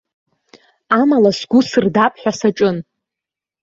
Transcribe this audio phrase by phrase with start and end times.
[0.99, 2.77] Амала сгәы сырдап ҳәа саҿын.